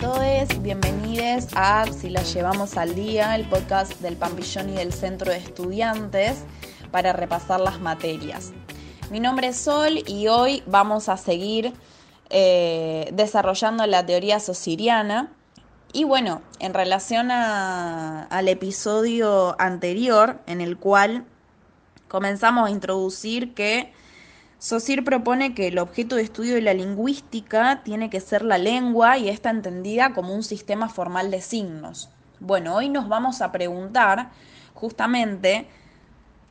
[0.00, 5.30] todos, bienvenidos a Si la llevamos al día, el podcast del Pampillón y del Centro
[5.30, 6.44] de Estudiantes
[6.90, 8.52] para repasar las materias.
[9.10, 11.72] Mi nombre es Sol y hoy vamos a seguir
[12.28, 15.32] eh, desarrollando la teoría sociriana.
[15.92, 21.24] Y bueno, en relación al episodio anterior, en el cual
[22.08, 23.92] comenzamos a introducir que
[24.58, 29.18] Saussure propone que el objeto de estudio de la lingüística tiene que ser la lengua
[29.18, 32.08] y está entendida como un sistema formal de signos.
[32.40, 34.30] Bueno, hoy nos vamos a preguntar
[34.72, 35.66] justamente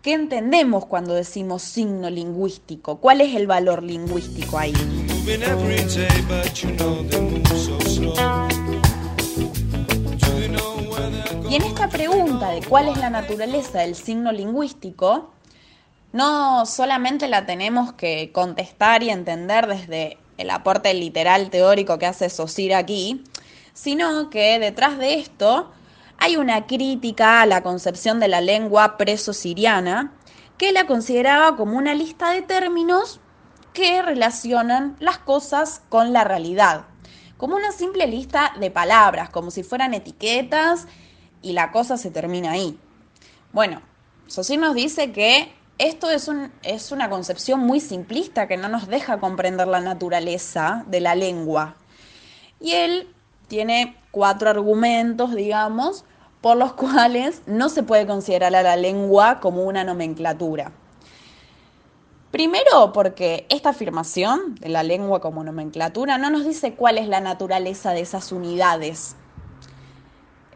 [0.00, 4.74] qué entendemos cuando decimos signo lingüístico, cuál es el valor lingüístico ahí.
[11.50, 15.32] Y en esta pregunta de cuál es la naturaleza del signo lingüístico,
[16.12, 22.30] no solamente la tenemos que contestar y entender desde el aporte literal teórico que hace
[22.30, 23.24] Saussure aquí,
[23.74, 25.70] sino que detrás de esto
[26.16, 30.14] hay una crítica a la concepción de la lengua preso-siriana
[30.56, 33.20] que la consideraba como una lista de términos
[33.72, 36.86] que relacionan las cosas con la realidad,
[37.36, 40.86] como una simple lista de palabras, como si fueran etiquetas
[41.42, 42.76] y la cosa se termina ahí.
[43.52, 43.82] Bueno,
[44.26, 48.88] Saussure nos dice que esto es, un, es una concepción muy simplista que no nos
[48.88, 51.76] deja comprender la naturaleza de la lengua.
[52.60, 53.14] Y él
[53.46, 56.04] tiene cuatro argumentos, digamos,
[56.40, 60.72] por los cuales no se puede considerar a la lengua como una nomenclatura.
[62.30, 67.20] Primero, porque esta afirmación de la lengua como nomenclatura no nos dice cuál es la
[67.20, 69.16] naturaleza de esas unidades.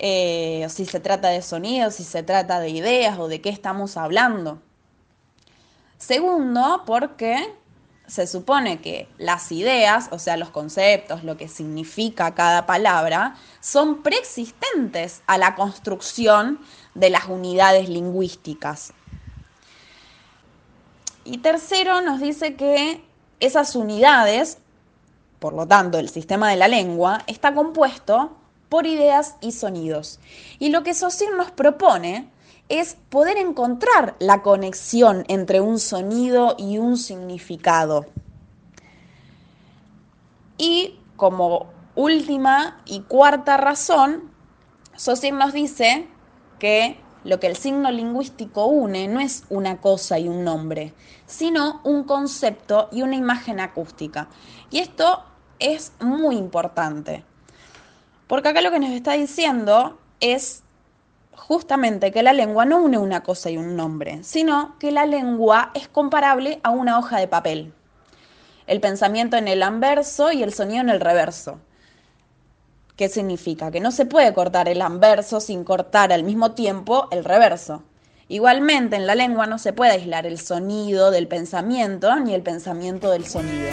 [0.00, 3.96] Eh, si se trata de sonidos, si se trata de ideas o de qué estamos
[3.96, 4.60] hablando.
[6.00, 7.54] Segundo, porque
[8.06, 14.02] se supone que las ideas, o sea, los conceptos, lo que significa cada palabra, son
[14.02, 16.58] preexistentes a la construcción
[16.94, 18.94] de las unidades lingüísticas.
[21.22, 23.04] Y tercero, nos dice que
[23.38, 24.56] esas unidades,
[25.38, 28.34] por lo tanto, el sistema de la lengua, está compuesto
[28.70, 30.18] por ideas y sonidos.
[30.58, 32.30] Y lo que Saussure nos propone
[32.70, 38.06] es poder encontrar la conexión entre un sonido y un significado.
[40.56, 41.66] Y como
[41.96, 44.30] última y cuarta razón,
[44.96, 46.06] Saussure nos dice
[46.60, 50.94] que lo que el signo lingüístico une no es una cosa y un nombre,
[51.26, 54.28] sino un concepto y una imagen acústica.
[54.70, 55.24] Y esto
[55.58, 57.24] es muy importante,
[58.28, 60.62] porque acá lo que nos está diciendo es
[61.40, 65.72] justamente que la lengua no une una cosa y un nombre, sino que la lengua
[65.74, 67.72] es comparable a una hoja de papel.
[68.66, 71.58] El pensamiento en el anverso y el sonido en el reverso.
[72.94, 73.70] ¿Qué significa?
[73.70, 77.82] Que no se puede cortar el anverso sin cortar al mismo tiempo el reverso.
[78.28, 83.10] Igualmente, en la lengua no se puede aislar el sonido del pensamiento ni el pensamiento
[83.10, 83.70] del sonido.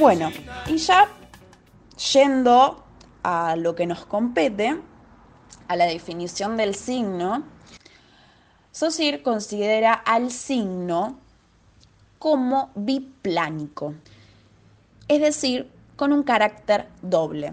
[0.00, 0.30] Bueno,
[0.66, 1.08] y ya
[2.14, 2.82] yendo
[3.22, 4.80] a lo que nos compete,
[5.68, 7.44] a la definición del signo,
[8.72, 11.18] Saussure considera al signo
[12.18, 13.92] como biplánico,
[15.06, 17.52] es decir, con un carácter doble,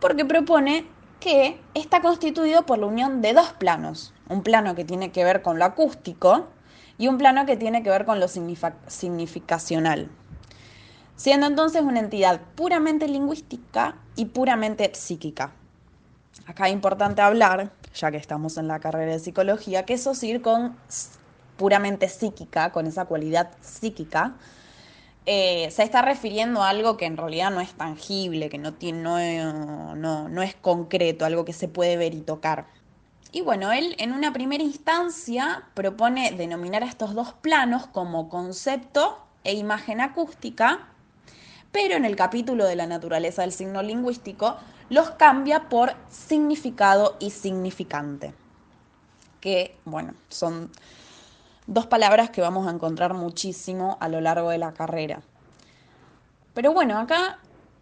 [0.00, 0.86] porque propone
[1.20, 5.42] que está constituido por la unión de dos planos, un plano que tiene que ver
[5.42, 6.46] con lo acústico
[6.96, 10.08] y un plano que tiene que ver con lo significacional
[11.16, 15.52] siendo entonces una entidad puramente lingüística y puramente psíquica.
[16.46, 20.42] Acá es importante hablar, ya que estamos en la carrera de psicología, que eso ir
[20.42, 20.76] con
[21.56, 24.34] puramente psíquica, con esa cualidad psíquica,
[25.24, 29.02] eh, se está refiriendo a algo que en realidad no es tangible, que no, tiene,
[29.02, 32.66] no, no, no es concreto, algo que se puede ver y tocar.
[33.32, 39.18] Y bueno, él en una primera instancia propone denominar a estos dos planos como concepto
[39.42, 40.86] e imagen acústica,
[41.72, 44.56] pero en el capítulo de la naturaleza del signo lingüístico
[44.88, 48.34] los cambia por significado y significante,
[49.40, 50.70] que, bueno, son
[51.66, 55.22] dos palabras que vamos a encontrar muchísimo a lo largo de la carrera.
[56.54, 57.38] Pero bueno, acá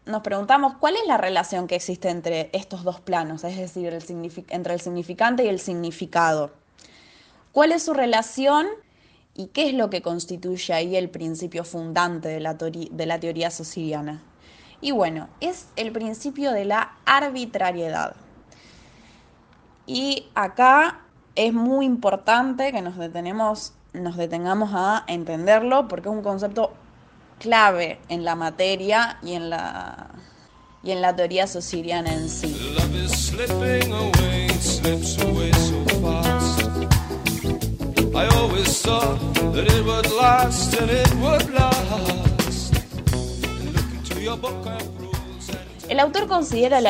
[0.07, 3.87] nos preguntamos cuál es la relación que existe entre estos dos planos, es decir,
[4.49, 6.53] entre el significante y el significado.
[7.53, 8.67] ¿Cuál es su relación
[9.35, 14.23] ¿Y qué es lo que constituye ahí el principio fundante de la, teoría sociriana?
[14.81, 18.15] Y bueno, es el principio de la arbitrariedad.
[19.87, 21.01] Y acá
[21.35, 23.73] es muy importante que nos detengamos
[24.73, 26.73] a entenderlo porque es un concepto
[27.41, 30.11] clave en la materia y en la
[30.85, 32.55] y en la teoría sociriana en sí.
[45.89, 46.81] El autor considera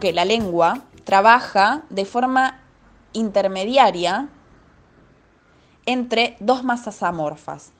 [0.00, 2.60] que la lengua trabaja de forma
[3.12, 4.28] intermediaria
[5.86, 7.70] entre dos masas amorfas.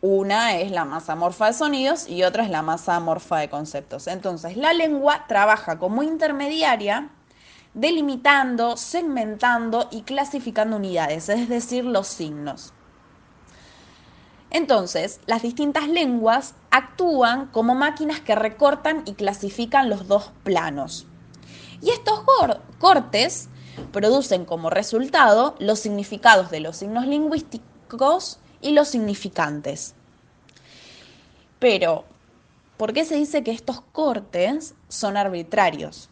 [0.00, 4.06] Una es la masa amorfa de sonidos y otra es la masa amorfa de conceptos.
[4.06, 7.10] Entonces, la lengua trabaja como intermediaria,
[7.78, 12.72] delimitando, segmentando y clasificando unidades, es decir, los signos.
[14.50, 21.06] Entonces, las distintas lenguas actúan como máquinas que recortan y clasifican los dos planos.
[21.80, 22.24] Y estos
[22.78, 23.48] cortes
[23.92, 29.94] producen como resultado los significados de los signos lingüísticos y los significantes.
[31.60, 32.04] Pero,
[32.76, 36.10] ¿por qué se dice que estos cortes son arbitrarios?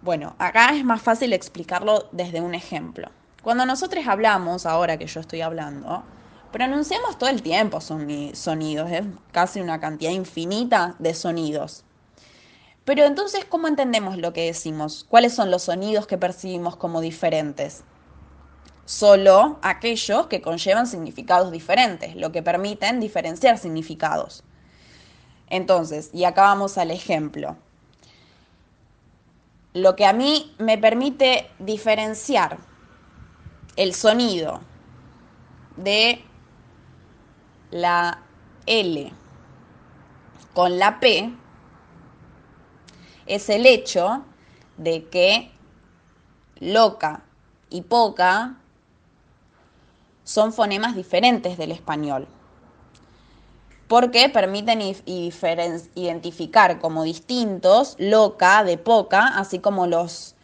[0.00, 3.10] Bueno, acá es más fácil explicarlo desde un ejemplo.
[3.42, 6.04] Cuando nosotros hablamos, ahora que yo estoy hablando,
[6.52, 8.90] pronunciamos todo el tiempo sonidos,
[9.32, 11.84] casi una cantidad infinita de sonidos.
[12.84, 15.04] Pero entonces, ¿cómo entendemos lo que decimos?
[15.08, 17.82] ¿Cuáles son los sonidos que percibimos como diferentes?
[18.86, 24.44] Solo aquellos que conllevan significados diferentes, lo que permiten diferenciar significados.
[25.50, 27.56] Entonces, y acá vamos al ejemplo.
[29.78, 32.58] Lo que a mí me permite diferenciar
[33.76, 34.60] el sonido
[35.76, 36.24] de
[37.70, 38.20] la
[38.66, 39.12] L
[40.52, 41.32] con la P
[43.26, 44.24] es el hecho
[44.78, 45.52] de que
[46.58, 47.22] loca
[47.70, 48.56] y poca
[50.24, 52.26] son fonemas diferentes del español,
[53.88, 54.82] porque permiten
[55.94, 60.34] identificar como distintos loca de poca, así como los,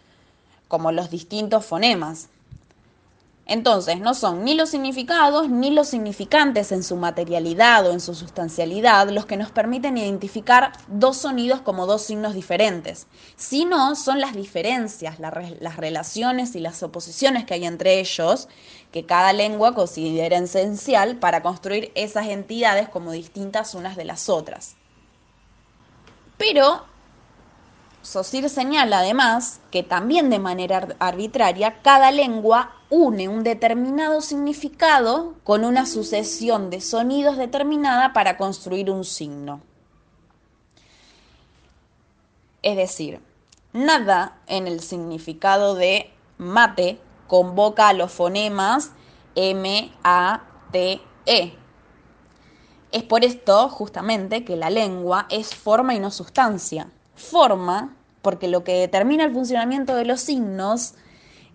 [0.66, 2.30] como los distintos fonemas.
[3.46, 8.14] Entonces, no son ni los significados ni los significantes en su materialidad o en su
[8.14, 13.06] sustancialidad los que nos permiten identificar dos sonidos como dos signos diferentes,
[13.36, 18.48] sino son las diferencias, las relaciones y las oposiciones que hay entre ellos
[18.90, 24.76] que cada lengua considera esencial para construir esas entidades como distintas unas de las otras.
[26.38, 26.86] Pero
[28.04, 35.64] Saussure señala además que también de manera arbitraria cada lengua une un determinado significado con
[35.64, 39.62] una sucesión de sonidos determinada para construir un signo.
[42.62, 43.20] Es decir,
[43.72, 48.92] nada en el significado de mate convoca a los fonemas
[49.34, 51.54] M, A, T, E.
[52.92, 56.90] Es por esto, justamente, que la lengua es forma y no sustancia.
[57.14, 60.94] Forma, porque lo que determina el funcionamiento de los signos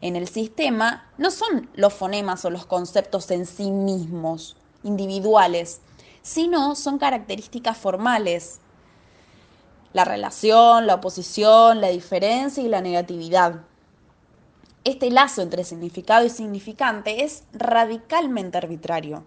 [0.02, 5.82] en el sistema no son los fonemas o los conceptos en sí mismos, individuales,
[6.22, 8.60] sino son características formales.
[9.92, 13.62] La relación, la oposición, la diferencia y la negatividad.
[14.84, 19.26] Este lazo entre significado y significante es radicalmente arbitrario.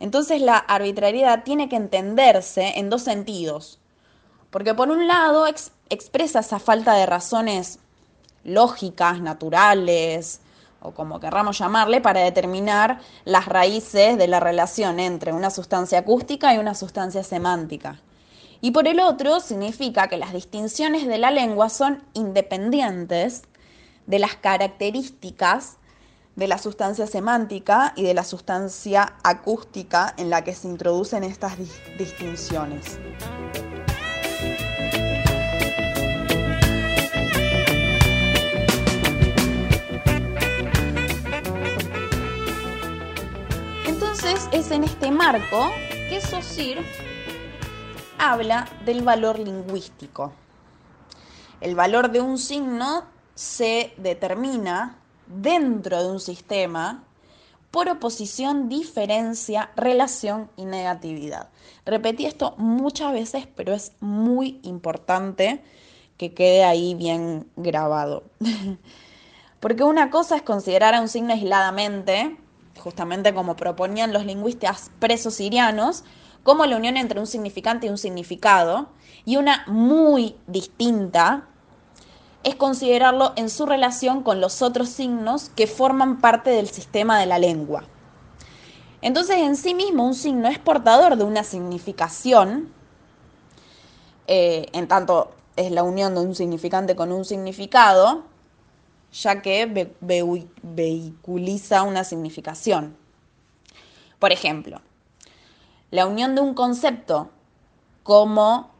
[0.00, 3.79] Entonces la arbitrariedad tiene que entenderse en dos sentidos.
[4.50, 5.46] Porque por un lado
[5.88, 7.78] expresa esa falta de razones
[8.44, 10.40] lógicas, naturales,
[10.82, 16.54] o como querramos llamarle, para determinar las raíces de la relación entre una sustancia acústica
[16.54, 18.00] y una sustancia semántica.
[18.60, 23.42] Y por el otro, significa que las distinciones de la lengua son independientes
[24.06, 25.76] de las características
[26.36, 31.56] de la sustancia semántica y de la sustancia acústica en la que se introducen estas
[31.98, 32.98] distinciones.
[44.52, 45.70] Es en este marco
[46.08, 46.82] que Saussure
[48.18, 50.32] habla del valor lingüístico.
[51.60, 53.04] El valor de un signo
[53.34, 57.04] se determina dentro de un sistema
[57.70, 61.50] por oposición, diferencia, relación y negatividad.
[61.86, 65.62] Repetí esto muchas veces, pero es muy importante
[66.16, 68.24] que quede ahí bien grabado.
[69.60, 72.36] Porque una cosa es considerar a un signo aisladamente
[72.78, 76.04] justamente como proponían los lingüistas presos sirianos,
[76.42, 78.88] como la unión entre un significante y un significado,
[79.24, 81.46] y una muy distinta
[82.42, 87.26] es considerarlo en su relación con los otros signos que forman parte del sistema de
[87.26, 87.84] la lengua.
[89.02, 92.72] Entonces, en sí mismo, un signo es portador de una significación,
[94.26, 98.24] eh, en tanto es la unión de un significante con un significado,
[99.12, 99.90] ya que
[100.62, 102.96] vehiculiza una significación.
[104.18, 104.80] Por ejemplo,
[105.90, 107.30] la unión de un concepto
[108.02, 108.70] como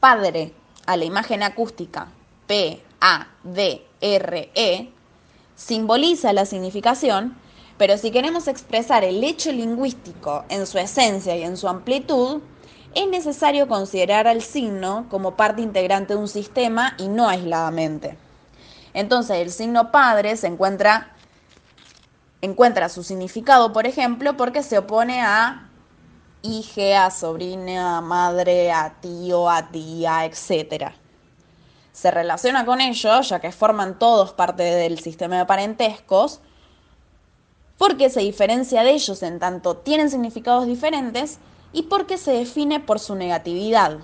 [0.00, 0.52] padre
[0.86, 2.08] a la imagen acústica
[2.46, 4.92] P, A, D, R, E
[5.54, 7.36] simboliza la significación,
[7.78, 12.42] pero si queremos expresar el hecho lingüístico en su esencia y en su amplitud,
[12.94, 18.18] es necesario considerar al signo como parte integrante de un sistema y no aisladamente.
[18.94, 21.12] Entonces, el signo padre se encuentra,
[22.40, 25.68] encuentra su significado, por ejemplo, porque se opone a
[26.42, 30.92] hija, a sobrina, a madre, a tío, a tía, etc.
[31.92, 36.40] Se relaciona con ellos, ya que forman todos parte del sistema de parentescos,
[37.78, 41.38] porque se diferencia de ellos en tanto tienen significados diferentes
[41.72, 43.98] y porque se define por su negatividad.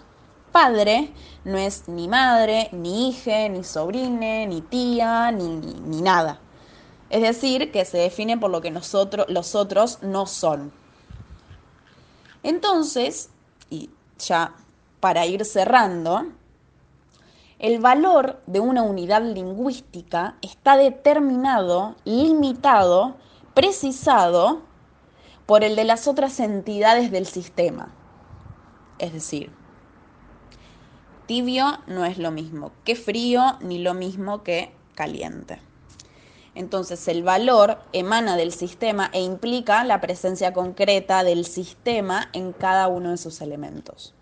[0.52, 1.12] Padre
[1.44, 6.40] no es ni madre, ni hija, ni sobrine, ni tía, ni, ni, nada.
[7.10, 10.72] Es decir, que se define por lo que nosotros, los otros no son.
[12.42, 13.30] Entonces,
[13.70, 14.54] y ya
[15.00, 16.26] para ir cerrando,
[17.58, 23.16] el valor de una unidad lingüística está determinado, limitado,
[23.54, 24.62] precisado
[25.46, 27.88] por el de las otras entidades del sistema.
[28.98, 29.50] Es decir,
[31.28, 35.60] tibio no es lo mismo que frío ni lo mismo que caliente.
[36.56, 42.88] Entonces el valor emana del sistema e implica la presencia concreta del sistema en cada
[42.88, 44.12] uno de sus elementos.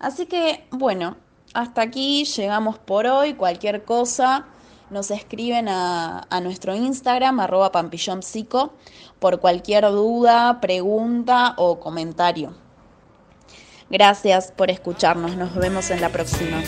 [0.00, 1.16] Así que, bueno,
[1.54, 3.34] hasta aquí llegamos por hoy.
[3.34, 4.46] Cualquier cosa
[4.90, 7.70] nos escriben a, nuestro Instagram, arroba
[9.18, 12.67] por cualquier duda, pregunta o comentario.
[13.90, 16.62] Gracias por escucharnos, nos vemos en la próxima.